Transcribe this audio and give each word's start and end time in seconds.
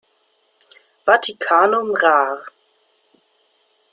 Vatikanum 1.05 1.87
rar. 2.01 2.39